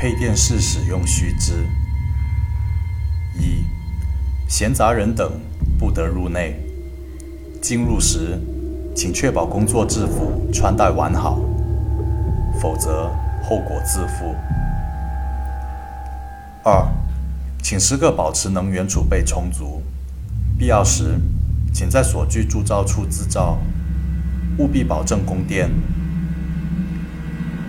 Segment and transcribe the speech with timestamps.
[0.00, 1.52] 配电室使用须知：
[3.38, 3.66] 一、
[4.48, 5.30] 闲杂人等
[5.78, 6.58] 不得入内。
[7.60, 8.40] 进入时，
[8.96, 11.38] 请确保工作制服穿戴完好，
[12.62, 13.10] 否则
[13.42, 14.34] 后果自负。
[16.64, 16.88] 二、
[17.62, 19.82] 请时刻保持能源储备充足，
[20.58, 21.20] 必要时，
[21.74, 23.58] 请在所居铸造处自造，
[24.56, 25.68] 务必保证供电。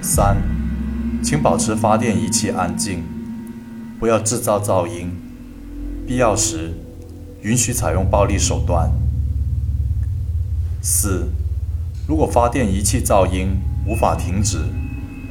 [0.00, 0.36] 三、
[1.22, 3.02] 请保持发电仪器安静，
[3.98, 5.10] 不要制造噪音，
[6.06, 6.72] 必要时，
[7.42, 8.90] 允许采用暴力手段。
[10.82, 11.28] 四、
[12.06, 14.58] 如果发电仪器噪音无法停止，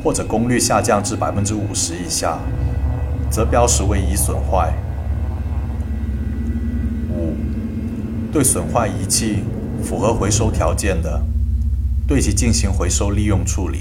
[0.03, 2.39] 或者功率下降至百分之五十以下，
[3.29, 4.73] 则标识为已损坏。
[7.11, 7.35] 五、
[8.31, 9.43] 对损坏仪器
[9.83, 11.21] 符合回收条件的，
[12.07, 13.79] 对其进行回收利用处理；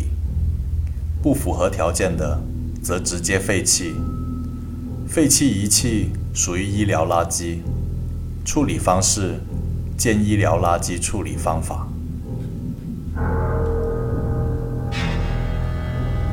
[1.22, 2.40] 不符合条件的，
[2.82, 3.94] 则直接废弃。
[5.08, 7.58] 废弃仪器属于医疗垃圾，
[8.44, 9.40] 处理方式。
[9.98, 11.88] 见医疗垃圾处理方法。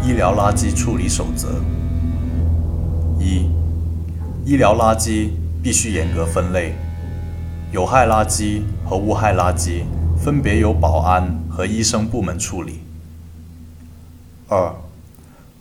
[0.03, 1.47] 医疗垃圾处理守则：
[3.19, 3.50] 一、
[4.45, 5.30] 医疗垃圾
[5.63, 6.75] 必须严格分类，
[7.72, 9.81] 有害垃圾和无害垃圾
[10.16, 12.84] 分别由保安和医生部门处理。
[14.47, 14.75] 二、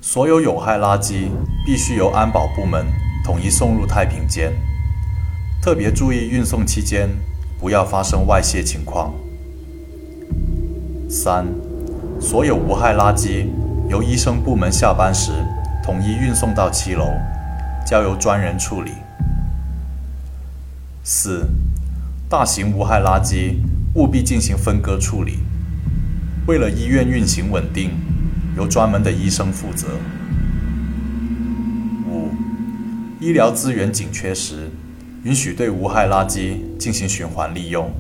[0.01, 1.29] 所有有害垃圾
[1.65, 2.87] 必须由安保部门
[3.25, 4.53] 统一送入太平间，
[5.63, 7.09] 特别注意运送期间。
[7.61, 9.15] 不要发生外泄情况。
[11.09, 11.47] 三、
[12.21, 13.47] 所有无害垃圾
[13.89, 15.33] 由医生部门下班时
[15.83, 17.07] 统一运送到七楼，
[17.87, 18.91] 交由专人处理。
[21.03, 21.49] 四、
[22.29, 23.55] 大型无害垃圾
[23.95, 25.39] 务必进行分割处理，
[26.47, 27.93] 为了医院运行稳定，
[28.57, 29.89] 由专门的医生负责。
[32.09, 32.31] 五、
[33.21, 34.71] 医疗资源紧缺时。
[35.25, 37.91] 允许对无害垃圾进行循环利用，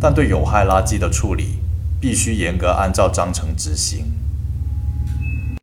[0.00, 1.58] 但对有害垃圾的处理
[2.00, 4.06] 必须严格按照章程执行。